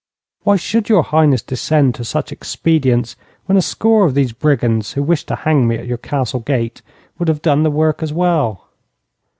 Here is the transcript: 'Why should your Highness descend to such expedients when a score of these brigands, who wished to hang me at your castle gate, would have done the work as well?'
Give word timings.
'Why 0.41 0.55
should 0.55 0.89
your 0.89 1.03
Highness 1.03 1.43
descend 1.43 1.93
to 1.93 2.03
such 2.03 2.31
expedients 2.31 3.15
when 3.45 3.55
a 3.55 3.61
score 3.61 4.03
of 4.03 4.15
these 4.15 4.31
brigands, 4.31 4.93
who 4.93 5.03
wished 5.03 5.27
to 5.27 5.35
hang 5.35 5.67
me 5.67 5.75
at 5.75 5.85
your 5.85 5.99
castle 5.99 6.39
gate, 6.39 6.81
would 7.19 7.27
have 7.27 7.43
done 7.43 7.61
the 7.61 7.69
work 7.69 8.01
as 8.01 8.11
well?' 8.11 8.65